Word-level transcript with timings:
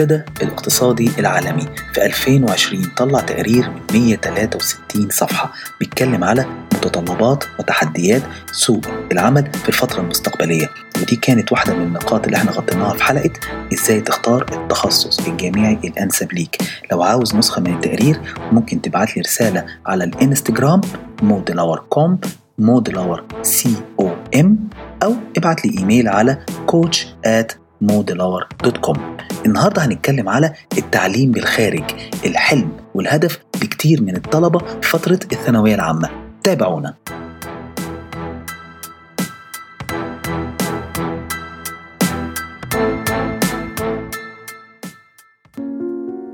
المنتدى 0.00 0.22
الاقتصادي 0.42 1.10
العالمي. 1.18 1.66
في 1.94 2.06
2020 2.06 2.82
طلع 2.96 3.20
تقرير 3.20 3.70
من 3.70 3.80
163 3.92 5.08
صفحة 5.10 5.52
بيتكلم 5.80 6.24
على 6.24 6.46
متطلبات 6.74 7.44
وتحديات 7.58 8.22
سوق 8.52 8.80
العمل 9.12 9.50
في 9.52 9.68
الفترة 9.68 10.00
المستقبلية. 10.00 10.68
ودي 11.02 11.16
كانت 11.16 11.52
واحدة 11.52 11.74
من 11.74 11.82
النقاط 11.82 12.24
اللي 12.24 12.36
إحنا 12.36 12.50
غطيناها 12.50 12.94
في 12.94 13.02
حلقة 13.04 13.30
إزاي 13.72 14.00
تختار 14.00 14.46
التخصص 14.52 15.28
الجامعي 15.28 15.78
الأنسب 15.84 16.32
ليك. 16.32 16.58
لو 16.92 17.02
عاوز 17.02 17.34
نسخة 17.36 17.60
من 17.60 17.74
التقرير 17.74 18.20
ممكن 18.52 18.82
تبعت 18.82 19.16
لي 19.16 19.22
رسالة 19.22 19.64
على 19.86 20.04
الإنستجرام 20.04 20.80
مودلاور 21.22 21.84
com 21.88 22.20
مودلاور 22.58 23.24
C 23.42 23.74
O 24.00 24.10
M 24.34 24.68
أو 25.02 25.14
ابعت 25.36 25.64
لي 25.64 25.78
إيميل 25.78 26.08
على 26.08 26.38
coach 26.72 26.96
at 27.26 27.59
modelower.com 27.84 28.98
النهاردة 29.46 29.84
هنتكلم 29.84 30.28
على 30.28 30.52
التعليم 30.78 31.30
بالخارج 31.30 31.84
الحلم 32.26 32.72
والهدف 32.94 33.38
بكتير 33.62 34.02
من 34.02 34.16
الطلبة 34.16 34.58
في 34.58 34.88
فترة 34.88 35.20
الثانوية 35.32 35.74
العامة. 35.74 36.10
تابعونا. 36.42 36.94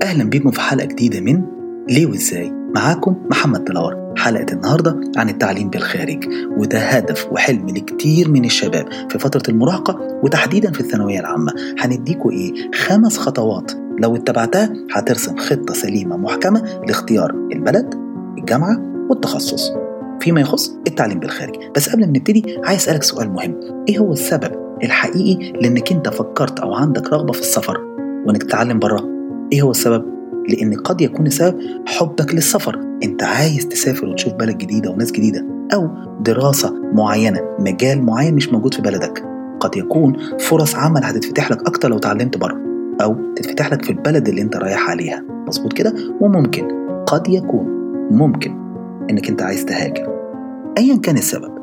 أهلا 0.03 0.23
بيكم 0.23 0.51
في 0.51 0.61
حلقة 0.61 0.85
جديدة 0.85 1.19
من 1.21 1.43
ليه 1.89 2.05
وإزاي؟ 2.05 2.51
معاكم 2.75 3.15
محمد 3.29 3.63
دلار. 3.63 4.06
حلقة 4.27 4.53
النهاردة 4.53 5.01
عن 5.17 5.29
التعليم 5.29 5.69
بالخارج 5.69 6.27
وده 6.57 6.79
هدف 6.79 7.27
وحلم 7.31 7.69
لكتير 7.69 8.29
من 8.29 8.45
الشباب 8.45 8.87
في 9.09 9.19
فترة 9.19 9.43
المراهقة 9.49 10.19
وتحديدا 10.23 10.71
في 10.71 10.79
الثانوية 10.79 11.19
العامة. 11.19 11.53
هنديكوا 11.79 12.31
إيه؟ 12.31 12.71
خمس 12.71 13.17
خطوات. 13.17 13.71
لو 13.99 14.15
اتبعتها 14.15 14.73
هترسم 14.91 15.37
خطة 15.37 15.73
سليمة 15.73 16.17
محكمة 16.17 16.81
لاختيار 16.87 17.35
البلد 17.51 17.93
الجامعة 18.37 18.81
والتخصص. 19.09 19.71
فيما 20.21 20.41
يخص 20.41 20.71
التعليم 20.87 21.19
بالخارج. 21.19 21.55
بس 21.75 21.89
قبل 21.89 22.01
ما 22.01 22.07
نبتدي 22.07 22.57
عايز 22.63 22.79
أسألك 22.79 23.03
سؤال 23.03 23.29
مهم. 23.29 23.59
إيه 23.89 23.97
هو 23.99 24.13
السبب 24.13 24.51
الحقيقي 24.83 25.51
لأنك 25.51 25.91
أنت 25.91 26.09
فكرت 26.09 26.59
أو 26.59 26.73
عندك 26.73 27.13
رغبة 27.13 27.33
في 27.33 27.41
السفر 27.41 27.77
وإنك 28.25 28.43
تتعلم 28.43 28.79
بره 28.79 29.09
إيه 29.53 29.61
هو 29.61 29.71
السبب؟ 29.71 30.05
لأن 30.49 30.73
قد 30.73 31.01
يكون 31.01 31.27
السبب 31.27 31.59
حبك 31.85 32.33
للسفر. 32.33 32.86
أنت 33.03 33.23
عايز 33.23 33.67
تسافر 33.67 34.05
وتشوف 34.07 34.33
بلد 34.33 34.57
جديدة 34.57 34.91
وناس 34.91 35.11
جديدة 35.11 35.45
أو 35.73 35.89
دراسة 36.21 36.73
معينة 36.93 37.39
مجال 37.59 38.03
معين 38.05 38.35
مش 38.35 38.49
موجود 38.49 38.73
في 38.73 38.81
بلدك 38.81 39.23
قد 39.59 39.77
يكون 39.77 40.17
فرص 40.39 40.75
عمل 40.75 41.03
هتتفتح 41.03 41.51
لك 41.51 41.67
أكتر 41.67 41.89
لو 41.89 41.97
اتعلمت 41.97 42.37
بره 42.37 42.57
أو 43.01 43.33
تتفتح 43.35 43.71
لك 43.71 43.85
في 43.85 43.89
البلد 43.89 44.27
اللي 44.27 44.41
أنت 44.41 44.55
رايح 44.55 44.89
عليها. 44.89 45.23
مظبوط 45.47 45.73
كده؟ 45.73 45.93
وممكن 46.21 46.67
قد 47.05 47.29
يكون 47.29 47.67
ممكن 48.11 48.51
إنك 49.09 49.29
أنت 49.29 49.41
عايز 49.41 49.65
تهاجر. 49.65 50.07
أيا 50.77 50.97
كان 50.97 51.17
السبب 51.17 51.57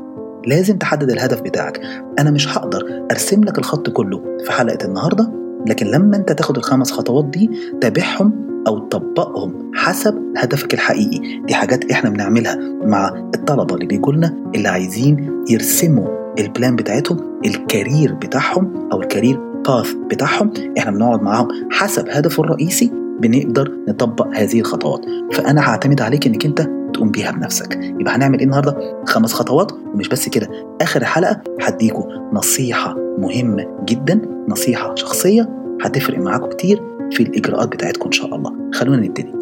لازم 0.47 0.79
تحدد 0.79 1.11
الهدف 1.11 1.41
بتاعك. 1.41 1.81
أنا 2.19 2.31
مش 2.31 2.59
هقدر 2.59 3.07
أرسم 3.11 3.45
لك 3.45 3.59
الخط 3.59 3.91
كله 3.91 4.23
في 4.45 4.53
حلقة 4.53 4.85
النهاردة 4.85 5.33
لكن 5.67 5.87
لما 5.87 6.17
أنت 6.17 6.33
تاخد 6.33 6.57
الخمس 6.57 6.93
خطوات 6.93 7.25
دي 7.25 7.51
تابعهم 7.81 8.33
أو 8.67 8.79
تطبقهم 8.79 9.71
حسب 9.75 10.23
هدفك 10.37 10.75
الحقيقي. 10.75 11.41
دي 11.47 11.55
حاجات 11.55 11.91
إحنا 11.91 12.11
بنعملها 12.11 12.59
مع 12.85 13.09
الطلبة 13.35 13.75
اللي 13.75 13.87
بيجوا 13.87 14.13
لنا 14.13 14.37
اللي 14.55 14.69
عايزين 14.69 15.45
يرسموا 15.51 16.09
ال 16.39 16.46
plan 16.46 16.77
بتاعتهم 16.77 17.41
ال 17.47 17.56
career 17.56 18.15
بتاعهم 18.15 18.89
أو 18.93 19.03
ال 19.03 19.08
career 19.08 19.41
path 19.69 19.93
بتاعهم. 20.11 20.53
إحنا 20.79 20.91
بنقعد 20.91 21.23
معاهم 21.23 21.49
حسب 21.71 22.09
هدفه 22.09 22.43
الرئيسي 22.43 22.93
بنقدر 23.21 23.73
نطبق 23.89 24.27
هذه 24.35 24.61
الخطوات. 24.61 25.01
فأنا 25.33 25.61
هعتمد 25.61 26.01
عليك 26.01 26.27
إنك 26.27 26.45
أنت 26.45 26.71
تقوم 26.95 27.11
بيها 27.11 27.31
بنفسك. 27.31 27.79
يبقى 27.83 28.15
هنعمل 28.15 28.39
إيه 28.39 28.45
النهارده؟ 28.45 29.03
خمس 29.07 29.33
خطوات 29.33 29.73
ومش 29.73 30.09
بس 30.09 30.29
كده. 30.29 30.49
آخر 30.81 31.01
الحلقة 31.01 31.41
هديكوا 31.63 32.05
نصيحة 32.33 32.97
مهمة 33.19 33.67
جدا 33.85 34.21
نصيحة 34.49 34.95
شخصية 34.95 35.64
هتفرق 35.85 36.19
معاكم 36.19 36.49
كتير 36.49 36.83
في 37.13 37.23
الإجراءات 37.23 37.69
بتاعتكم 37.69 38.07
إن 38.07 38.13
شاء 38.13 38.35
الله. 38.35 38.71
خلونا 38.75 39.01
نبتدي. 39.01 39.33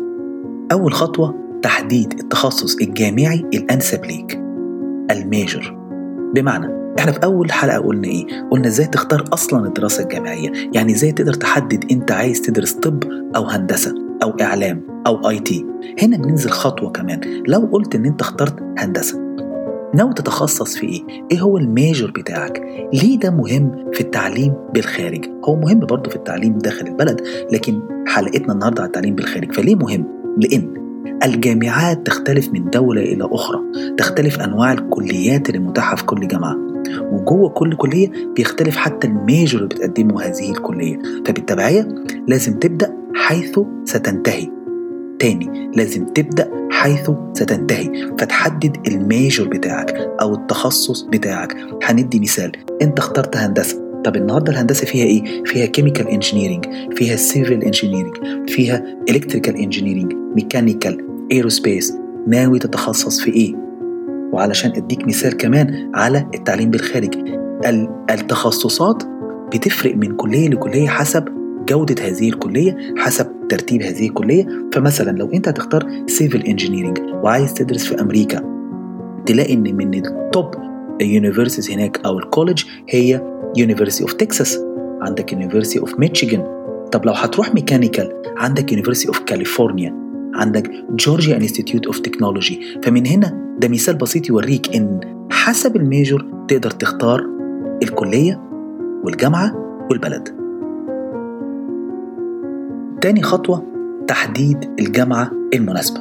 أول 0.72 0.92
خطوة 0.92 1.34
تحديد 1.62 2.12
التخصص 2.20 2.76
الجامعي 2.76 3.44
الأنسب 3.54 4.04
ليك. 4.04 4.34
ال 5.10 5.20
major. 5.20 5.76
بمعنى 6.34 6.82
إحنا 6.98 7.12
في 7.12 7.24
أول 7.24 7.52
حلقة 7.52 7.78
قلنا 7.78 8.08
إيه؟ 8.08 8.26
قلنا 8.50 8.66
إزاي 8.66 8.86
تختار 8.86 9.24
أصلا 9.32 9.66
الدراسة 9.66 10.02
الجامعية. 10.02 10.52
يعني 10.74 10.92
إزاي 10.92 11.12
تقدر 11.12 11.34
تحدد 11.34 11.84
أنت 11.92 12.12
عايز 12.12 12.40
تدرس 12.42 12.72
طب 12.72 13.04
أو 13.36 13.44
هندسة 13.44 13.94
أو 14.22 14.30
إعلام 14.40 14.82
أو 15.06 15.28
IT. 15.28 15.66
هنا 16.02 16.16
بننزل 16.16 16.50
خطوة 16.50 16.90
كمان. 16.90 17.20
لو 17.46 17.68
قلت 17.72 17.94
إن 17.94 18.04
أنت 18.06 18.20
اخترت 18.20 18.62
هندسة 18.78 19.31
ناوي 19.94 20.14
تتخصص 20.14 20.76
في 20.76 20.86
إيه؟ 20.86 21.02
إيه 21.32 21.40
هو 21.40 21.58
ال 21.58 21.67
major 21.67 22.10
بتاعك؟ 22.10 22.62
ليه 22.94 23.18
ده 23.18 23.30
مهم 23.30 23.90
في 23.92 24.00
التعليم 24.00 24.54
بالخارج؟ 24.74 25.24
هو 25.44 25.56
مهم 25.56 25.78
برضه 25.78 26.10
في 26.10 26.16
التعليم 26.16 26.58
داخل 26.58 26.86
البلد 26.86 27.20
لكن 27.52 27.80
حلقتنا 28.06 28.52
النهارده 28.52 28.82
على 28.82 28.86
التعليم 28.86 29.14
بالخارج 29.14 29.52
فليه 29.52 29.74
مهم؟ 29.74 30.04
لأن 30.38 30.82
الجامعات 31.24 32.06
تختلف 32.06 32.48
من 32.48 32.70
دولة 32.70 33.02
إلى 33.02 33.28
أخرى 33.32 33.60
تختلف 33.98 34.40
أنواع 34.40 34.72
الكليات 34.72 35.48
اللي 35.48 35.58
متاحة 35.58 35.96
في 35.96 36.04
كل 36.04 36.28
جامعة 36.28 36.56
وجوه 37.12 37.48
كل 37.48 37.76
كلية 37.76 38.10
بيختلف 38.36 38.76
حتى 38.76 39.06
ال 39.06 39.15
major 39.15 39.58
اللي 39.58 39.68
بتقدمه 39.68 40.22
هذه 40.22 40.50
الكلية 40.50 40.98
فبالتبعية 41.26 41.88
لازم 42.28 42.58
تبدأ 42.58 42.96
حيث 43.14 43.58
ستنتهي 43.84 44.48
تاني. 45.22 45.70
لازم 45.76 46.04
تبدأ 46.04 46.50
حيث 46.70 47.10
ستنتهي. 47.32 48.10
فتحدد 48.18 48.76
ال 48.86 48.97
major 48.97 49.48
بتاعك 49.48 49.94
أو 50.20 50.34
التخصص 50.34 51.02
بتاعك. 51.02 51.56
هندي 51.82 52.20
مثال. 52.20 52.52
أنت 52.82 52.98
اخترت 52.98 53.36
هندسة. 53.36 54.02
طب 54.04 54.16
النهارده 54.16 54.52
الهندسة 54.52 54.86
فيها 54.86 55.04
إيه؟ 55.04 55.44
فيها 55.44 55.66
chemical 55.66 56.08
engineering، 56.08 56.66
فيها 56.96 57.16
civil 57.16 57.62
engineering، 57.62 58.16
فيها 58.48 58.84
electrical 59.10 59.56
engineering، 59.56 60.12
mechanical، 60.34 60.98
aerospace، 61.32 61.94
ناوي 62.26 62.58
تتخصص 62.58 63.20
في 63.20 63.30
إيه؟ 63.30 63.54
وعلشان 64.32 64.72
أديك 64.76 65.06
مثال 65.08 65.36
كمان 65.36 65.90
على 65.94 66.26
التعليم 66.34 66.70
بالخارج. 66.70 67.14
التخصصات 68.10 69.02
بتفرق 69.54 69.96
من 69.96 70.16
كلية 70.16 70.48
لكلية 70.48 70.88
حسب 70.88 71.24
جودة 71.68 72.08
هذه 72.08 72.28
الكلية 72.28 72.76
حسب 72.96 73.26
ترتيب 73.48 73.82
هذه 73.82 74.08
الكلية. 74.08 74.46
فمثلا 74.72 75.10
لو 75.10 75.30
أنت 75.30 75.48
هتختار 75.48 75.86
civil 76.06 76.42
engineering 76.42 76.98
وعايز 77.22 77.54
تدرس 77.54 77.86
في 77.86 78.00
أمريكا 78.00 78.52
تلاقي 79.26 79.54
إن 79.54 79.76
من 79.76 79.94
ال 79.94 80.09
top 80.09 80.54
universities 81.02 81.70
هناك 81.70 82.00
أو 82.06 82.18
ال 82.18 82.24
college 82.24 82.64
هي 82.88 83.20
University 83.56 84.02
of 84.02 84.12
Texas 84.12 84.60
عندك 85.02 85.32
University 85.32 85.78
of 85.80 85.98
Michigan 85.98 86.44
طب 86.92 87.06
لو 87.06 87.12
هتروح 87.12 87.54
mechanical 87.54 88.12
عندك 88.36 88.72
University 88.72 89.08
of 89.08 89.18
California 89.18 89.94
عندك 90.34 90.70
Georgia 90.90 91.36
Institute 91.36 91.86
of 91.86 91.98
Technology 91.98 92.60
فمن 92.82 93.06
هنا 93.06 93.56
ده 93.60 93.68
مثال 93.68 93.94
بسيط 93.96 94.28
يوريك 94.28 94.76
إن 94.76 95.00
حسب 95.30 95.76
ال 95.76 95.84
major 95.84 96.26
تقدر 96.48 96.70
تختار 96.70 97.26
الكلية 97.82 98.40
والجامعة 99.04 99.52
والبلد. 99.90 100.41
تاني 103.02 103.22
خطوة 103.22 103.64
تحديد 104.08 104.70
الجامعة 104.80 105.30
المناسبة 105.54 106.00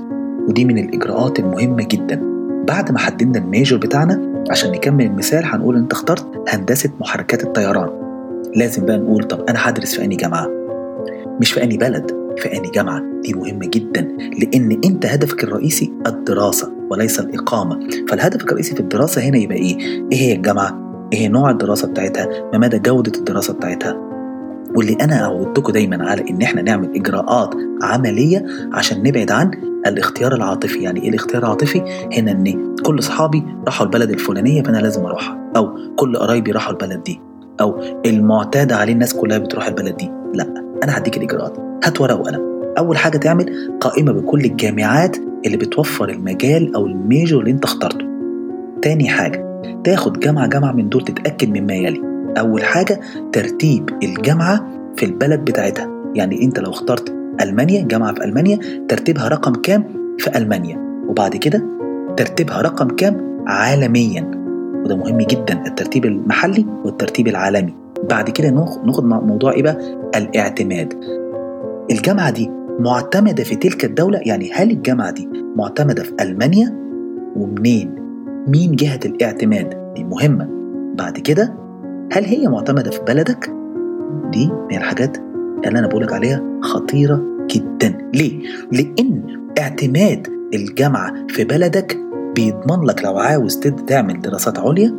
ودي 0.50 0.66
من 0.66 0.78
الإجراءات 0.78 1.40
المهمة 1.40 1.88
جدا 1.92 2.22
بعد 2.68 2.92
ما 2.92 3.00
حددنا 3.00 3.38
ال 3.38 3.45
major 3.45 3.80
بتاعنا 3.80 4.44
عشان 4.52 4.72
نكمل 4.72 5.06
المثال 5.06 5.46
هنقول 5.46 5.78
أنت 5.78 5.92
اخترت 5.92 6.28
هندسة 6.50 6.90
محركات 7.00 7.44
الطيران 7.44 7.90
لازم 8.56 8.86
بقى 8.86 8.98
نقول 8.98 9.24
طب 9.24 9.42
أنا 9.50 9.70
هدرس 9.70 9.96
في 9.96 10.04
أني 10.06 10.16
جامعة 10.16 10.48
مش 11.40 11.52
في 11.52 11.64
أني 11.64 11.78
بلد 11.78 12.12
في 12.38 12.58
أني 12.58 12.70
جامعة 12.76 13.02
دي 13.24 13.34
مهمة 13.34 13.66
جدا 13.74 14.02
لأن 14.40 14.80
أنت 14.86 15.06
هدفك 15.06 15.44
الرئيسي 15.44 15.94
الدراسة 16.08 16.72
وليس 16.92 17.20
الإقامة 17.20 17.80
فالهدف 18.10 18.44
الرئيسي 18.44 18.74
في 18.76 18.80
الدراسة 18.80 19.22
هنا 19.22 19.38
يبقى 19.38 19.58
إيه؟ 19.58 19.78
إيه 20.12 20.18
هي 20.22 20.34
الجامعة؟ 20.36 20.92
إيه 21.14 21.28
نوع 21.28 21.52
الدراسة 21.52 21.88
بتاعتها؟ 21.88 22.28
ما 22.54 22.58
مدى 22.58 22.80
جودة 22.80 23.20
الدراسة 23.20 23.54
بتاعتها؟ 23.54 24.11
واللي 24.76 24.98
أنا 25.02 25.16
عودتكم 25.16 25.72
دايما 25.74 26.10
على 26.10 26.30
إن 26.30 26.42
إحنا 26.42 26.62
نعمل 26.62 26.96
إجراءات 26.96 27.56
عملية 27.82 28.46
عشان 28.74 29.04
نبعد 29.04 29.32
عن 29.32 29.52
الاختيار 29.88 30.36
العاطفي. 30.36 30.80
يعني 30.80 31.04
إيه 31.04 31.10
الاختيار 31.10 31.44
العاطفي؟ 31.44 31.82
هنا 32.18 32.32
إن 32.32 32.76
كل 32.84 33.00
أصحابي 33.00 33.44
راحوا 33.66 33.86
البلد 33.86 34.10
الفلانية 34.10 34.64
فأنا 34.64 34.78
لازم 34.78 35.06
أروحها. 35.06 35.52
أو 35.56 35.78
كل 35.96 36.18
قرايبي 36.18 36.52
راحوا 36.52 36.72
البلد 36.74 37.04
دي. 37.04 37.22
أو 37.62 37.82
المعتاد 38.06 38.72
عليه 38.72 38.94
الناس 38.94 39.14
كلها 39.14 39.38
بتروح 39.38 39.68
البلد 39.68 39.98
دي. 39.98 40.12
لا 40.34 40.48
أنا 40.84 40.98
هديك 40.98 41.18
الإجراءات. 41.18 41.58
هات 41.84 42.02
ورقة 42.02 42.20
وقلم. 42.20 42.52
أول 42.78 42.98
حاجة 42.98 43.18
تعمل 43.18 43.78
قائمة 43.80 44.12
بكل 44.12 44.46
الجامعات 44.46 45.18
اللي 45.46 45.58
بتوفر 45.58 46.10
المجال 46.10 46.76
أو 46.76 46.86
الميجور 46.86 47.40
اللي 47.40 47.52
أنت 47.52 47.64
اخترته. 47.64 48.06
تاني 48.82 49.10
حاجة 49.10 49.62
تاخد 49.84 50.20
جامعة 50.20 50.48
جامعة 50.48 50.72
من 50.72 50.90
دول 50.90 51.02
تتأكد 51.02 51.58
مما 51.58 51.74
يلي 51.74 52.11
أول 52.38 52.64
حاجة 52.64 53.00
ترتيب 53.34 53.90
الجامعة 54.04 54.68
في 54.96 55.06
البلد 55.06 55.40
بتاعتها. 55.46 55.90
يعني 56.16 56.44
أنت 56.44 56.60
لو 56.60 56.70
اخترت 56.70 57.10
ألمانيا 57.42 57.84
جامعة 57.84 58.14
في 58.14 58.24
ألمانيا 58.24 58.60
ترتيبها 58.88 59.28
رقم 59.28 59.54
كام؟ 59.54 59.84
في 60.18 60.38
ألمانيا. 60.38 61.04
وبعد 61.08 61.36
كده 61.36 61.66
ترتيبها 62.18 62.62
رقم 62.62 62.88
كام؟ 62.88 63.44
عالميا. 63.48 64.32
وده 64.86 64.96
مهم 64.96 65.18
جدا 65.18 65.64
الترتيب 65.68 66.06
المحلي 66.06 66.66
والترتيب 66.86 67.28
العالمي. 67.28 67.74
بعد 68.10 68.30
كده 68.30 68.50
ناخد 68.86 69.06
موضوع 69.06 69.52
إيه 69.52 69.64
بقى؟ 69.64 69.78
الاعتماد. 70.16 70.94
الجامعة 71.92 72.30
دي 72.30 72.52
معتمدة 72.80 73.44
في 73.44 73.56
تلك 73.56 73.86
الدولة؟ 73.86 74.20
يعني 74.26 74.52
هل 74.54 74.72
الجامعة 74.72 75.12
دي 75.12 75.30
معتمدة 75.56 76.04
في 76.04 76.12
ألمانيا؟ 76.22 76.76
ومنين؟ 77.36 77.96
مين 78.48 78.72
جهة 78.76 79.00
الاعتماد؟ 79.06 79.94
دي 79.96 80.04
مهمة. 80.04 80.48
بعد 80.98 81.18
كده 81.20 81.61
هل 82.12 82.26
هي 82.26 82.48
معتمدة 82.48 82.92
في 82.92 83.00
بلدك؟ 83.08 83.54
دي 84.32 84.48
من 84.48 84.78
الحاجات 84.78 85.18
اللي 85.66 85.80
أنا 85.80 85.88
بقولك 85.88 86.14
عليها 86.14 86.44
خطيرة 86.62 87.24
جدا. 87.52 88.10
ليه؟ 88.14 88.40
لأن 88.72 89.24
اعتماد 89.60 90.28
الجامعة 90.54 91.14
في 91.30 91.44
بلدك 91.44 91.98
بيضمن 92.36 92.86
لك 92.86 93.04
لو 93.04 93.18
عاوز 93.18 93.60
تعمل 93.60 94.22
دراسات 94.22 94.60
عليا 94.60 94.96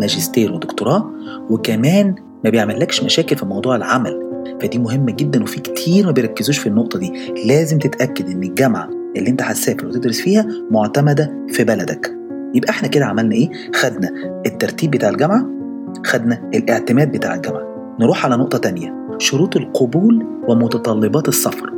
ماجستير 0.00 0.52
ودكتوراه 0.52 1.10
وكمان 1.50 2.14
ما 2.44 2.50
بيعملكش 2.50 3.02
مشاكل 3.04 3.36
في 3.36 3.46
موضوع 3.46 3.76
العمل. 3.76 4.28
فدي 4.60 4.78
مهمه 4.78 5.12
جدا 5.12 5.42
وفي 5.42 5.60
كتير 5.60 6.06
ما 6.06 6.12
بيركزوش 6.12 6.58
في 6.58 6.66
النقطة 6.66 6.98
دي. 6.98 7.12
لازم 7.46 7.78
تتأكد 7.78 8.30
إن 8.30 8.42
الجامعة 8.42 8.90
اللي 9.16 9.30
أنت 9.30 9.42
هتسافر 9.42 9.86
وتدرس 9.86 10.20
فيها 10.20 10.46
معتمدة 10.70 11.32
في 11.48 11.64
بلدك. 11.64 12.14
يبقى 12.54 12.70
إحنا 12.70 12.88
كده 12.88 13.04
عملنا 13.06 13.34
إيه؟ 13.34 13.50
خدنا 13.74 14.10
الترتيب 14.46 14.90
بتاع 14.90 15.08
الجامعة 15.08 15.57
خدنا 16.06 16.50
الاعتماد 16.54 17.12
بتاع 17.12 17.34
الجامعة. 17.34 17.96
نروح 18.00 18.24
على 18.24 18.36
نقطة 18.36 18.58
تانية. 18.58 18.94
شروط 19.18 19.56
القبول 19.56 20.26
ومتطلبات 20.48 21.28
السفر. 21.28 21.72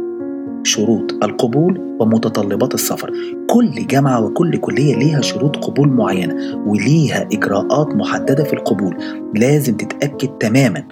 شروط 0.63 1.25
القبول 1.25 1.97
ومتطلبات 2.01 2.75
السفر. 2.75 3.13
كل 3.51 3.87
جامعة 3.87 4.25
وكل 4.25 4.57
كلية 4.57 4.97
ليها 4.97 5.21
شروط 5.21 5.57
قبول 5.57 5.89
معينة 5.89 6.35
وليها 6.67 7.29
إجراءات 7.33 7.95
محددة 7.95 8.45
في 8.45 8.53
القبول. 8.53 8.97
لازم 9.35 9.77
تتأكد 9.77 10.29
تماما 10.29 10.85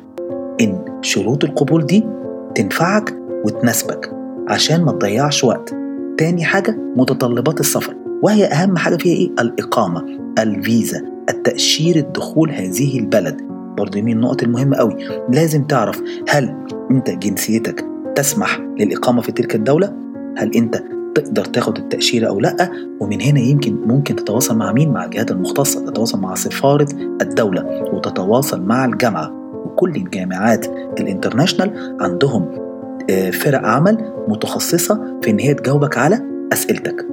إن 0.61 0.85
شروط 1.03 1.45
القبول 1.45 1.87
دي 1.87 2.07
تنفعك 2.55 3.15
وتناسبك 3.45 4.13
عشان 4.49 4.85
ما 4.85 4.93
تضيعش 4.93 5.45
وقت. 5.45 5.75
تاني 6.19 6.45
حاجة 6.45 6.79
متطلبات 6.97 7.61
السفر. 7.61 7.97
وهي 8.23 8.45
أهم 8.45 8.77
حاجة 8.77 8.97
فيها 8.97 9.17
إيه؟ 9.17 9.31
الإقامة. 9.41 10.05
الفيزا 10.43 11.03
التأشير 11.29 11.97
الدخول 11.97 12.51
هذه 12.51 12.99
البلد 12.99 13.49
برضه 13.79 14.03
من 14.03 14.13
النقط 14.13 14.43
المهمة 14.43 14.77
قوي 14.77 14.97
لازم 15.33 15.65
تعرف 15.65 16.03
هل 16.29 16.55
أنت 16.91 17.11
جنسيتك 17.11 17.85
تسمح 18.15 18.61
للإقامة 18.79 19.23
في 19.23 19.33
تلك 19.33 19.55
الدولة؟ 19.55 19.95
هل 20.37 20.55
أنت 20.55 20.83
تقدر 21.15 21.45
تاخد 21.45 21.79
التأشيرة 21.79 22.29
أو 22.29 22.41
لأ 22.41 22.71
ومن 23.01 23.23
هنا 23.23 23.41
يمكن 23.41 23.77
ممكن 23.87 24.17
تتواصل 24.17 24.57
مع 24.57 24.73
مين؟ 24.73 24.93
مع 24.93 25.05
الجهات 25.05 25.31
المختصة 25.31 25.87
تتواصل 25.87 26.21
مع 26.21 26.35
سفارة 26.35 26.89
الدولة 27.23 27.85
وتتواصل 27.93 28.63
مع 28.63 28.85
الجامعة 28.85 29.33
وكل 29.67 29.97
الجامعات 29.97 30.67
الانترناشنال 31.01 31.97
عندهم 32.01 32.69
آه، 33.11 33.31
فرق 33.31 33.67
عمل 33.67 34.13
متخصصة 34.29 35.19
في 35.23 35.31
إن 35.31 35.39
هي 35.39 35.55
تجاوبك 35.55 35.99
على 35.99 36.21
أسئلتك 36.53 37.07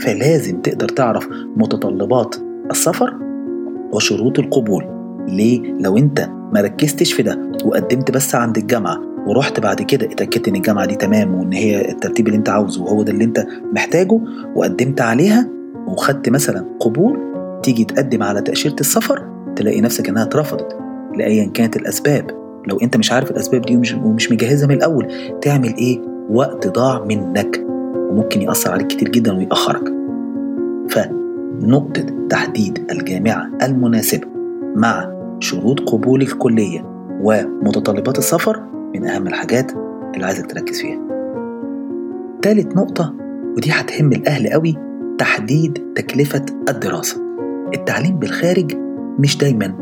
فلازم 0.00 0.60
تقدر 0.60 0.88
تعرف 0.88 1.28
متطلبات 1.56 2.36
السفر 2.70 3.14
وشروط 3.92 4.38
القبول. 4.38 4.84
ليه؟ 5.28 5.72
لو 5.80 5.98
انت 5.98 6.28
ما 6.52 6.60
ركزتش 6.60 7.12
في 7.12 7.22
ده 7.22 7.52
وقدمت 7.64 8.10
بس 8.10 8.34
عند 8.34 8.58
الجامعة 8.58 9.00
ورحت 9.26 9.60
بعد 9.60 9.82
كده 9.82 10.06
اتأكدت 10.06 10.48
إن 10.48 10.56
الجامعة 10.56 10.86
دي 10.86 10.94
تمام 10.94 11.34
وإن 11.34 11.52
هي 11.52 11.90
الترتيب 11.90 12.26
اللي 12.26 12.38
انت 12.38 12.48
عاوزه 12.48 12.82
وهو 12.82 13.02
ده 13.02 13.12
اللي 13.12 13.24
انت 13.24 13.46
محتاجه 13.72 14.20
وقدمت 14.56 15.00
عليها 15.00 15.48
وخدت 15.86 16.28
مثلا 16.28 16.64
قبول 16.80 17.18
تيجي 17.62 17.84
تقدم 17.84 18.22
على 18.22 18.40
تأشيرة 18.40 18.76
السفر 18.80 19.28
تلاقي 19.56 19.80
نفسك 19.80 20.08
إنها 20.08 20.22
اترفضت 20.22 20.76
لايا 21.16 21.50
كانت 21.54 21.76
الأسباب. 21.76 22.30
لو 22.66 22.76
أنت 22.82 22.96
مش 22.96 23.12
عارف 23.12 23.30
الأسباب 23.30 23.62
دي 23.62 23.76
ومش, 23.76 23.94
ومش 23.94 24.32
مجهزها 24.32 24.66
من 24.66 24.74
الأول 24.74 25.06
تعمل 25.42 25.74
إيه؟ 25.76 26.00
وقت 26.30 26.68
ضاع 26.68 27.04
منك 27.04 27.64
وممكن 28.10 28.42
يأثر 28.42 28.70
عليك 28.72 28.86
كتير 28.86 29.08
جدا 29.08 29.36
ويأخرك. 29.36 29.92
فنقطه 31.62 32.06
تحديد 32.30 32.86
الجامعة 32.90 33.50
المناسبة 33.62 34.28
مع 34.76 35.12
شروط 35.40 35.80
قبول 35.80 36.22
الكلية 36.22 36.80
ومتطلبات 37.22 38.18
السفر 38.18 38.60
من 38.94 39.08
أهم 39.08 39.26
الحاجات 39.26 39.72
اللي 40.14 40.26
عايزك 40.26 40.46
تركز 40.46 40.80
فيها. 40.80 41.00
تالت 42.42 42.76
نقطة 42.76 43.14
ودي 43.56 43.70
هتهم 43.70 44.12
الأهل 44.12 44.48
قوي 44.48 44.76
تحديد 45.18 45.92
تكلفة 45.94 46.44
الدراسة. 46.68 47.22
التعليم 47.74 48.18
بالخارج 48.18 48.76
مش 49.18 49.38
دايما 49.38 49.74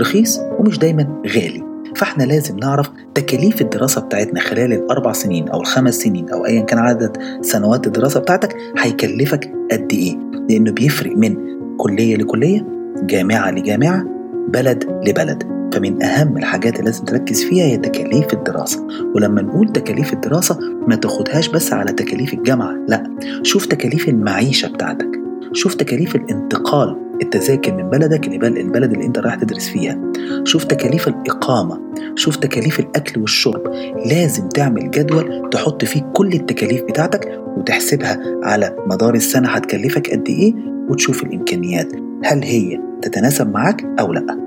رخيص 0.00 0.40
ومش 0.58 0.78
دايما 0.78 1.22
غالي 1.26 1.64
فإحنا 1.96 2.24
لازم 2.24 2.56
نعرف 2.56 2.90
تكاليف 3.14 3.60
الدراسة 3.60 4.00
بتاعتنا 4.00 4.40
خلال 4.40 4.72
الأربع 4.72 5.12
سنين 5.12 5.48
أو 5.48 5.60
الخمس 5.60 5.94
سنين 5.94 6.30
أو 6.30 6.46
أيا 6.46 6.60
كان 6.60 6.78
عدد 6.78 7.16
سنوات 7.40 7.86
الدراسة 7.86 8.20
بتاعتك 8.20 8.56
هيكلفك 8.78 9.52
قد 9.72 9.92
إيه. 9.92 10.23
لأنه 10.50 10.72
بيفرق 10.72 11.16
من 11.16 11.36
كلية 11.76 12.16
لكلية 12.16 12.66
جامعة 13.02 13.50
لجامعة 13.50 14.04
بلد 14.48 14.84
لبلد. 15.08 15.54
فمن 15.72 16.02
أهم 16.02 16.36
الحاجات 16.36 16.72
اللي 16.72 16.84
لازم 16.84 17.04
تركز 17.04 17.44
فيها 17.44 17.64
هي 17.64 17.76
تكاليف 17.76 18.32
الدراسة. 18.32 18.86
ولما 19.14 19.42
نقول 19.42 19.72
تكاليف 19.72 20.12
الدراسة 20.12 20.58
ما 20.88 20.96
تاخدهاش 20.96 21.48
بس 21.48 21.72
على 21.72 21.92
تكاليف 21.92 22.34
الجامعة 22.34 22.74
لا. 22.88 23.10
شوف 23.42 23.66
تكاليف 23.66 24.08
المعيشة 24.08 24.68
بتاعتك. 24.68 25.08
شوف 25.52 25.74
تكاليف 25.74 26.16
الانتقال 26.16 26.96
التذاكر 27.22 27.74
من 27.74 27.90
بلدك 27.90 28.28
للبلد 28.28 28.92
اللي 28.92 29.06
انت 29.06 29.18
رايح 29.18 29.34
تدرس 29.34 29.68
فيها. 29.68 30.12
شوف 30.44 30.64
تكاليف 30.64 31.08
الإقامة. 31.08 31.80
شوف 32.14 32.36
تكاليف 32.36 32.80
الأكل 32.80 33.20
والشرب. 33.20 33.62
لازم 34.06 34.48
تعمل 34.48 34.90
جدول 34.90 35.50
تحط 35.50 35.84
فيه 35.84 36.00
كل 36.00 36.32
التكاليف 36.32 36.82
بتاعتك 36.82 37.43
وتحسبها 37.56 38.20
على 38.42 38.76
مدار 38.86 39.14
السنة 39.14 39.48
هتكلفك 39.48 40.10
قد 40.10 40.28
إيه 40.28 40.54
وتشوف 40.88 41.22
الإمكانيات. 41.22 41.92
هل 42.24 42.42
هي 42.42 42.80
تتناسب 43.02 43.52
معاك 43.52 43.84
أو 44.00 44.12
لأ؟ 44.12 44.38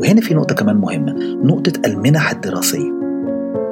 وهنا 0.00 0.20
في 0.20 0.34
نقطة 0.34 0.54
كمان 0.54 0.76
مهمة 0.76 1.12
نقطة 1.44 1.72
المنح 1.86 2.30
الدراسية. 2.30 2.92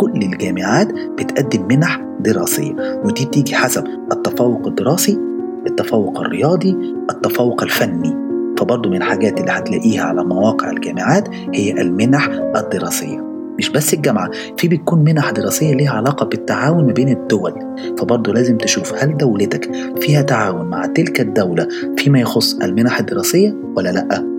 كل 0.00 0.22
الجامعات 0.22 0.88
بتقدم 1.18 1.66
منح 1.68 2.00
دراسية 2.20 3.00
ودي 3.04 3.25
بتيجي 3.25 3.54
حسب 3.54 3.84
التفوق 4.12 4.66
الدراسي 4.66 5.18
التفوق 5.66 6.20
الرياضي 6.20 6.76
التفوق 7.11 7.62
الفني. 7.62 8.22
فبرضه 8.58 8.90
من 8.90 8.96
الحاجات 8.96 9.40
اللي 9.40 9.50
هتلاقيها 9.50 10.02
على 10.02 10.25
مواقع 10.25 10.70
الجامعات 10.70 11.28
هي 11.54 11.72
المنح 11.72 12.28
الدراسية. 12.56 13.31
مش 13.59 13.71
بس 13.71 13.94
الجامعة 13.94 14.30
في 14.56 14.68
بتكون 14.68 15.04
منح 15.04 15.30
دراسية 15.30 15.75
ليها 15.75 15.90
علاقة 15.90 16.26
بالتعاون 16.26 16.87
ما 16.87 16.92
بين 16.92 17.09
الدول. 17.09 17.52
فبرضه 17.99 18.32
لازم 18.32 18.59
تشوف 18.59 18.94
هل 18.94 19.16
دولتك 19.16 19.71
فيها 20.00 20.23
تعاون 20.23 20.66
مع 20.66 20.87
تلك 20.87 21.21
الدولة 21.21 21.68
فيما 21.97 22.21
يخص 22.21 22.54
المنح 22.54 22.99
الدراسية 22.99 23.56
ولا 23.76 23.88
لأ؟ 23.92 24.32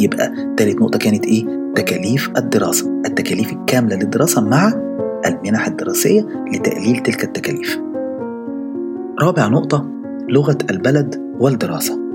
يبقى 0.00 0.32
تالت 0.56 0.76
نقطة 0.76 0.98
كانت 0.98 1.26
إيه؟ 1.26 1.44
تكاليف 1.74 2.30
الدراسة 2.36 3.02
التكاليف 3.06 3.52
الكاملة 3.52 3.96
للدراسة 3.96 4.40
مع 4.40 4.72
المنح 5.26 5.66
الدراسية 5.66 6.26
لتقليل 6.52 6.98
تلك 6.98 7.24
التكاليف. 7.24 7.80
رابع 9.20 9.48
نقطة 9.48 9.90
لغة 10.28 10.58
البلد 10.70 11.34
والدراسة. 11.40 12.05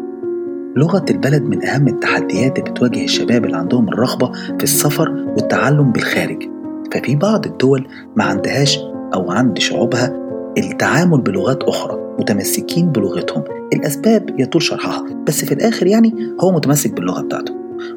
لغة 0.75 1.05
البلد 1.09 1.43
من 1.43 1.65
أهم 1.65 1.87
التحديات 1.87 2.59
اللي 2.59 2.71
بتواجه 2.71 3.03
الشباب 3.03 3.45
اللي 3.45 3.57
عندهم 3.57 3.87
الرغبة 3.87 4.31
في 4.31 4.63
السفر 4.63 5.09
والتعلم 5.09 5.91
بالخارج. 5.91 6.43
ففي 6.93 7.15
بعض 7.15 7.45
الدول 7.45 7.87
ما 8.15 8.23
عندهاش 8.23 8.79
أو 9.13 9.31
عند 9.31 9.59
شعوبها 9.59 10.13
التعامل 10.57 11.21
بلغات 11.21 11.63
أخرى 11.63 12.15
متمسكين 12.19 12.91
بلغتهم. 12.91 13.43
الأسباب 13.73 14.39
يطول 14.39 14.61
شرحها 14.61 15.05
بس 15.27 15.45
في 15.45 15.53
الآخر 15.53 15.87
يعني 15.87 16.13
هو 16.41 16.51
متمسك 16.51 16.93
باللغة 16.93 17.21
بتاعته. 17.21 17.53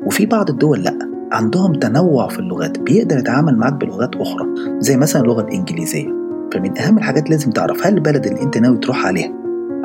وفي 0.06 0.26
بعض 0.26 0.50
الدول 0.50 0.82
لأ 0.82 0.98
عندهم 1.32 1.72
تنوع 1.72 2.28
في 2.28 2.38
اللغات 2.38 2.78
بيقدر 2.78 3.18
يتعامل 3.18 3.56
معاك 3.56 3.74
بلغات 3.74 4.16
أخرى 4.16 4.46
زي 4.78 4.96
مثلا 4.96 5.22
اللغة 5.22 5.40
الإنجليزية. 5.40 6.08
فمن 6.52 6.78
أهم 6.78 6.98
الحاجات 6.98 7.30
لازم 7.30 7.50
تعرف 7.50 7.86
هل 7.86 7.94
البلد 7.94 8.26
اللي 8.26 8.42
أنت 8.42 8.58
ناوي 8.58 8.78
تروح 8.78 9.06
عليها 9.06 9.32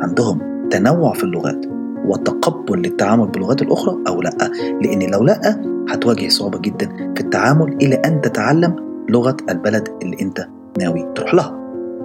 عندهم 0.00 0.38
تنوع 0.70 1.12
في 1.12 1.24
اللغات؟ 1.24 1.79
وتقبل 2.06 2.78
للتعامل 2.78 3.26
باللغات 3.26 3.62
الأخرى 3.62 3.96
أو 4.08 4.22
لأ. 4.22 4.50
لأن 4.82 5.10
لو 5.10 5.24
لأ 5.24 5.62
هتواجه 5.88 6.28
صعوبة 6.28 6.58
جدا 6.58 6.88
في 7.14 7.20
التعامل 7.20 7.76
إلى 7.82 7.94
أن 7.94 8.20
تتعلم 8.20 8.76
لغة 9.08 9.36
البلد 9.50 9.88
اللي 10.02 10.16
أنت 10.20 10.46
ناوي 10.78 11.06
تروح 11.14 11.34
لها. 11.34 11.60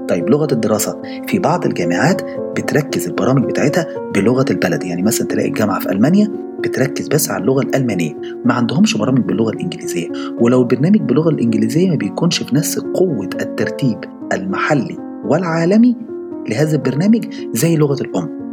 طيب 0.10 0.30
لغة 0.30 0.48
الدراسة. 0.52 1.02
في 1.28 1.40
بعض 1.40 1.66
الجامعات 1.66 2.22
بتركز 2.58 3.08
البرامج 3.08 3.46
بتاعتها 3.46 3.86
بلغة 4.16 4.46
البلد. 4.52 4.84
يعني 4.84 5.02
مثلا 5.02 5.28
تلاقي 5.28 5.48
الجامعة 5.48 5.80
في 5.80 5.92
ألمانيا 5.92 6.32
بتركز 6.60 7.08
بس 7.08 7.30
على 7.30 7.42
اللغة 7.42 7.62
الألمانية. 7.62 8.14
ما 8.46 8.54
عندهمش 8.54 8.98
برامج 8.98 9.20
باللغة 9.20 9.50
الإنجليزية. 9.50 10.08
ولو 10.40 10.62
البرنامج 10.62 11.02
باللغة 11.02 11.30
الإنجليزية 11.30 11.90
ما 11.90 11.96
بيكونش 11.96 12.44
في 12.44 12.56
نفس 12.56 12.80
قوة 12.80 13.30
الترتيب 13.42 13.98
المحلي 14.34 14.98
والعالمي 15.26 15.96
لهذا 16.50 16.76
البرنامج 16.76 17.26
زي 17.54 17.76
لغة 17.76 18.02
الأم. 18.02 18.45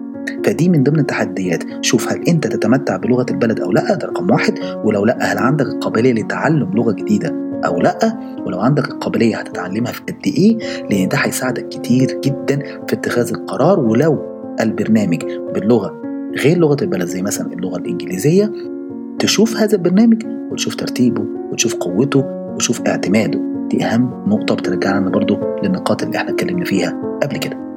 فدي 0.44 0.68
من 0.68 0.82
ضمن 0.82 0.98
التحديات. 0.98 1.64
شوف 1.80 2.12
هل 2.12 2.28
أنت 2.28 2.46
تتمتع 2.46 2.96
بلغة 2.96 3.26
البلد 3.30 3.60
أو 3.60 3.72
لأ؟ 3.72 3.94
ده 3.94 4.06
رقم 4.06 4.30
واحد. 4.30 4.54
ولو 4.84 5.04
لأ 5.04 5.18
هل 5.20 5.38
عندك 5.38 5.66
القابلية 5.66 6.12
لتعلم 6.12 6.70
لغة 6.74 6.92
جديدة 6.92 7.34
أو 7.66 7.80
لأ؟ 7.80 7.98
ولو 8.46 8.60
عندك 8.60 8.88
القابلية 8.90 9.36
هتتعلمها 9.36 9.92
في 9.92 10.00
قد 10.00 10.26
إيه؟ 10.26 10.58
لأن 10.90 11.08
ده 11.08 11.18
هيساعدك 11.18 11.68
كتير 11.68 12.20
جدا 12.24 12.58
في 12.58 12.92
اتخاذ 12.92 13.28
القرار. 13.34 13.80
ولو 13.80 14.22
البرنامج 14.60 15.24
باللغة 15.54 16.02
غير 16.44 16.58
لغة 16.58 16.76
البلد 16.82 17.06
زي 17.06 17.22
مثلا 17.22 17.52
اللغة 17.52 17.76
الإنجليزية 17.78 18.52
تشوف 19.18 19.56
هذا 19.56 19.76
البرنامج 19.76 20.22
وتشوف 20.50 20.74
ترتيبه 20.74 21.24
وتشوف 21.52 21.74
قوته 21.74 22.24
وتشوف 22.54 22.82
اعتماده. 22.86 23.40
دي 23.70 23.84
أهم 23.84 24.24
نقطة 24.26 24.54
بترجعنا 24.54 25.10
برضو 25.10 25.38
للنقاط 25.62 26.02
اللي 26.02 26.16
إحنا 26.16 26.30
اتكلمنا 26.30 26.64
فيها 26.64 27.18
قبل 27.22 27.36
كده. 27.36 27.71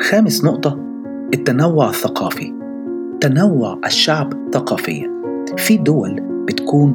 خامس 0.00 0.44
نقطة 0.44 0.78
التنوع 1.34 1.88
الثقافي. 1.88 2.52
تنوع 3.20 3.78
الشعب 3.86 4.32
ثقافيا. 4.54 5.10
في 5.56 5.76
دول 5.76 6.20
بتكون 6.48 6.94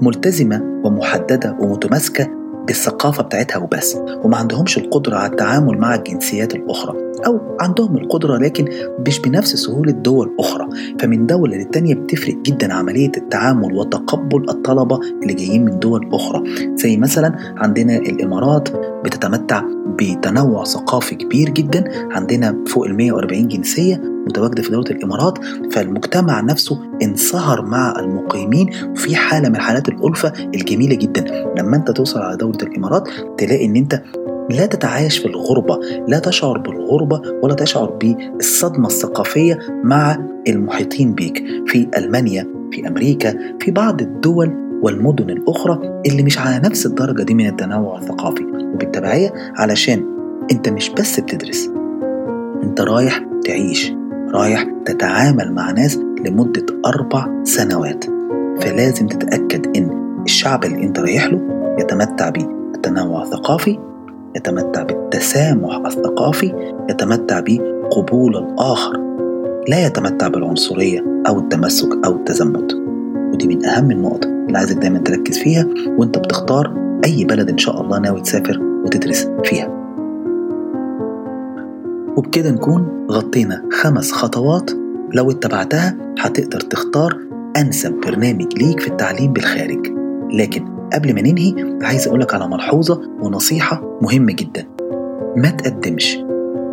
ملتزمة 0.00 0.80
ومحددة 0.84 1.56
ومتماسكة 1.60 2.28
بالثقافة 2.66 3.22
بتاعتها 3.22 3.58
وبس 3.58 3.96
وما 4.24 4.36
عندهمش 4.36 4.78
القدرة 4.78 5.16
على 5.16 5.30
التعامل 5.30 5.78
مع 5.78 5.94
الجنسيات 5.94 6.54
الأخرى 6.54 6.96
أو 7.26 7.40
عندهم 7.60 7.96
القدرة 7.96 8.38
لكن 8.38 8.68
مش 9.06 9.18
بنفس 9.20 9.56
سهولة 9.56 9.92
دول 9.92 10.36
أخرى. 10.40 10.68
فمن 10.98 11.26
دولة 11.26 11.56
للتانية 11.56 11.94
بتفرق 11.94 12.34
جدا 12.34 12.74
عملية 12.74 13.12
التعامل 13.16 13.74
وتقبل 13.74 14.50
الطلبة 14.50 15.00
اللي 15.22 15.34
جايين 15.34 15.64
من 15.64 15.78
دول 15.78 16.08
أخرى. 16.12 16.42
زي 16.76 16.96
مثلا 16.96 17.34
عندنا 17.56 17.96
الإمارات 17.96 18.68
بتتمتع 19.04 19.62
بتنوع 20.02 20.64
ثقافي 20.64 21.14
كبير 21.14 21.48
جدا. 21.48 21.84
عندنا 22.12 22.64
فوق 22.66 22.86
ال 22.86 22.96
140 22.96 23.48
جنسية 23.48 23.96
متواجدة 24.26 24.62
في 24.62 24.70
دولة 24.70 24.90
الإمارات 24.90 25.38
فالمجتمع 25.72 26.40
نفسه 26.40 26.78
انصهر 27.02 27.62
مع 27.62 27.94
المقيمين 27.98 28.94
في 28.94 29.16
حالة 29.16 29.48
من 29.48 29.60
حالات 29.60 29.88
الألفة 29.88 30.32
الجميلة 30.54 30.94
جدا. 30.94 31.24
لما 31.58 31.76
أنت 31.76 31.90
توصل 31.90 32.20
على 32.20 32.36
دولة 32.36 32.58
الإمارات 32.62 33.08
تلاقي 33.38 33.64
أن 33.66 33.76
أنت 33.76 34.02
لا 34.50 34.66
تتعايش 34.66 35.18
في 35.18 35.26
الغربة 35.26 35.80
لا 36.08 36.18
تشعر 36.18 36.58
بالغربة 36.58 37.22
ولا 37.42 37.54
تشعر 37.54 37.90
بالصدمة 37.90 38.86
الثقافية 38.86 39.58
مع 39.84 40.18
المحيطين 40.48 41.14
بيك. 41.14 41.44
في 41.66 41.88
ألمانيا 41.96 42.48
في 42.72 42.88
أمريكا 42.88 43.38
في 43.60 43.70
بعض 43.70 44.00
الدول 44.00 44.62
والمدن 44.82 45.30
الأخرى 45.30 46.02
اللي 46.06 46.22
مش 46.22 46.38
على 46.38 46.58
نفس 46.58 46.86
الدرجة 46.86 47.22
دي 47.22 47.34
من 47.34 47.46
التنوع 47.46 47.98
الثقافي. 47.98 48.51
وبالتبعية 48.74 49.32
علشان 49.56 50.04
أنت 50.52 50.68
مش 50.68 50.90
بس 50.90 51.20
بتدرس 51.20 51.70
أنت 52.62 52.80
رايح 52.80 53.24
تعيش 53.44 53.92
رايح 54.34 54.66
تتعامل 54.84 55.52
مع 55.52 55.70
ناس 55.70 55.98
لمدة 56.26 56.66
أربع 56.86 57.42
سنوات. 57.44 58.04
فلازم 58.60 59.06
تتأكد 59.06 59.76
إن 59.76 59.90
الشعب 60.24 60.64
اللي 60.64 60.82
أنت 60.82 60.98
رايح 60.98 61.26
له 61.26 61.40
يتمتع 61.78 62.28
بالتنوع 62.28 63.22
الثقافي 63.22 63.78
يتمتع 64.36 64.82
بالتسامح 64.82 65.76
الثقافي 65.86 66.74
يتمتع 66.90 67.40
بقبول 67.40 68.36
الآخر. 68.36 69.00
لا 69.68 69.86
يتمتع 69.86 70.28
بالعنصرية 70.28 71.04
أو 71.28 71.38
التمسك 71.38 71.88
أو 72.04 72.16
التزمت 72.16 72.72
ودي 73.32 73.46
من 73.48 73.66
أهم 73.66 73.90
النقط 73.90 74.26
اللي 74.26 74.58
عايزك 74.58 74.76
دايما 74.76 74.98
تركز 74.98 75.38
فيها 75.38 75.66
وانت 75.98 76.18
بتختار 76.18 76.81
أي 77.04 77.24
بلد 77.24 77.48
إن 77.50 77.58
شاء 77.58 77.80
الله 77.80 77.98
ناوي 77.98 78.20
تسافر 78.20 78.60
وتدرس 78.84 79.28
فيها. 79.44 79.68
وبكده 82.16 82.50
نكون 82.50 83.06
غطينا 83.10 83.62
خمس 83.72 84.12
خطوات 84.12 84.70
لو 85.14 85.30
اتبعتها 85.30 85.96
هتقدر 86.18 86.60
تختار 86.60 87.18
أنسب 87.56 87.92
برنامج 88.06 88.58
ليك 88.58 88.80
في 88.80 88.88
التعليم 88.88 89.32
بالخارج. 89.32 89.86
لكن 90.32 90.64
قبل 90.92 91.14
ما 91.14 91.20
ننهي 91.22 91.78
عايز 91.82 92.08
أقولك 92.08 92.34
على 92.34 92.48
ملحوظة 92.48 93.00
ونصيحة 93.22 93.98
مهمة 94.02 94.32
جدا. 94.32 94.66
ما 95.36 95.50
تقدمش 95.50 96.18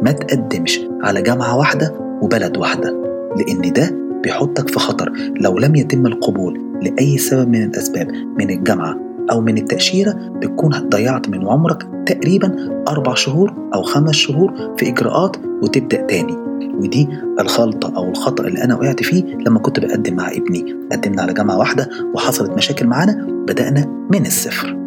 ما 0.03 0.11
تقدمش 0.11 0.81
على 1.03 1.21
جامعة 1.21 1.57
واحدة 1.57 1.93
وبلد 2.21 2.57
واحدة 2.57 2.95
لأن 3.37 3.73
ده 3.73 3.95
بيحطك 4.23 4.69
في 4.69 4.79
خطر 4.79 5.11
لو 5.41 5.57
لم 5.57 5.75
يتم 5.75 6.05
القبول 6.05 6.61
لأي 6.81 7.17
سبب 7.17 7.49
من 7.49 7.63
الأسباب 7.63 8.07
من 8.11 8.49
الجامعة 8.49 9.08
أو 9.31 9.41
من 9.41 9.57
التأشيرة 9.57 10.11
بتكون 10.11 10.71
ضيعت 10.89 11.29
من 11.29 11.47
عمرك 11.47 11.87
تقريبا 12.05 12.55
أربع 12.87 13.13
شهور 13.13 13.53
أو 13.73 13.81
خمس 13.81 14.15
شهور 14.15 14.75
في 14.77 14.89
إجراءات 14.89 15.37
وتبدأ 15.63 16.01
تاني. 16.01 16.33
ودي 16.79 17.07
الخلطة 17.39 17.97
أو 17.97 18.09
الخطأ 18.09 18.47
اللي 18.47 18.63
أنا 18.63 18.75
وقعت 18.75 19.03
فيه 19.03 19.23
لما 19.23 19.59
كنت 19.59 19.79
بقدم 19.79 20.15
مع 20.15 20.31
ابني. 20.31 20.75
قدمنا 20.91 21.21
على 21.21 21.33
جامعة 21.33 21.57
واحدة 21.57 21.89
وحصلت 22.15 22.51
مشاكل 22.51 22.87
معانا 22.87 23.27
بدأنا 23.47 24.07
من 24.11 24.25
الصفر. 24.25 24.77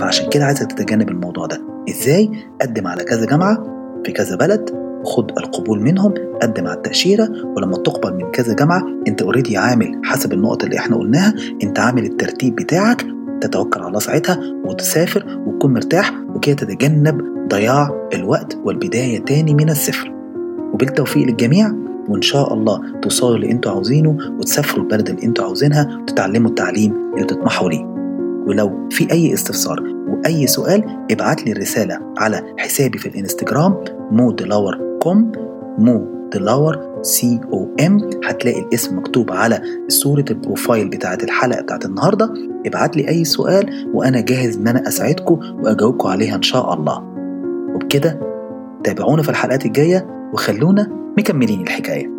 فعشان 0.00 0.28
كده 0.28 0.44
عايزك 0.44 0.72
تتجنب 0.72 1.08
الموضوع 1.08 1.46
ده. 1.46 1.60
إزاي؟ 1.88 2.30
قدم 2.62 2.86
على 2.86 3.04
كذا 3.04 3.26
جامعة 3.26 3.78
في 4.06 4.12
كذا 4.12 4.36
بلد 4.36 4.70
خد 5.04 5.30
القبول 5.38 5.80
منهم 5.82 6.14
قدم 6.42 6.66
على 6.66 6.76
التأشيرة 6.76 7.28
ولما 7.56 7.76
تقبل 7.76 8.14
من 8.14 8.30
كذا 8.30 8.54
جامعة 8.54 8.82
أنت 9.08 9.22
اوريدي 9.22 9.56
عامل 9.56 10.00
حسب 10.04 10.32
النقط 10.32 10.64
اللي 10.64 10.78
إحنا 10.78 10.96
قلناها 10.96 11.34
أنت 11.62 11.78
عامل 11.78 12.04
الترتيب 12.04 12.54
بتاعك 12.56 13.06
تتوكل 13.40 13.80
على 13.80 13.88
الله 13.88 14.00
ساعتها 14.00 14.40
وتسافر 14.64 15.42
وتكون 15.46 15.74
مرتاح 15.74 16.12
وكده 16.34 16.56
تتجنب 16.56 17.38
ضياع 17.48 18.08
الوقت 18.14 18.58
والبداية 18.64 19.18
تاني 19.18 19.54
من 19.54 19.70
الصفر 19.70 20.12
وبالتوفيق 20.72 21.26
للجميع 21.26 21.72
وإن 22.08 22.22
شاء 22.22 22.54
الله 22.54 23.00
توصلوا 23.02 23.36
اللي 23.36 23.50
أنتوا 23.50 23.72
عاوزينه 23.72 24.16
وتسافروا 24.38 24.84
البلد 24.84 25.08
اللي 25.08 25.22
أنتوا 25.22 25.44
عاوزينها 25.44 25.98
وتتعلموا 26.02 26.50
التعليم 26.50 26.94
اللي 27.14 27.26
تطمحوا 27.26 27.70
ليه. 27.70 27.84
ولو 28.46 28.88
في 28.90 29.12
أي 29.12 29.34
استفسار 29.34 29.82
وأي 30.08 30.46
سؤال 30.46 31.06
ابعت 31.10 31.46
لي 31.46 31.52
الرسالة 31.52 31.98
على 32.18 32.54
حسابي 32.58 32.98
في 32.98 33.08
الإنستجرام 33.08 33.84
مو 34.10 34.36
com 35.02 35.32
مو 35.78 36.17
دلاور 36.32 36.98
C 37.02 37.40
O 37.52 37.74
M 37.86 38.10
هتلاقي 38.24 38.60
الاسم 38.60 38.98
مكتوب 38.98 39.32
على 39.32 39.62
صورة 39.88 40.24
ال 40.30 40.37
profile 40.37 40.88
بتاعت 40.88 41.24
الحلقة 41.24 41.62
بتاعت 41.62 41.84
النهاردة. 41.84 42.34
ابعت 42.66 42.96
لي 42.96 43.08
أي 43.08 43.24
سؤال 43.24 43.90
وأنا 43.94 44.20
جاهز 44.20 44.56
إن 44.56 44.68
أنا 44.68 44.88
أساعدكم 44.88 45.40
وأجاوبكم 45.62 46.08
عليها 46.08 46.36
إن 46.36 46.42
شاء 46.42 46.74
الله. 46.74 47.04
وبكده 47.74 48.20
تابعونا 48.84 49.22
في 49.22 49.28
الحلقات 49.28 49.66
الجاية 49.66 50.30
وخلونا 50.32 50.88
مكملين 51.18 51.60
الحكاية. 51.60 52.17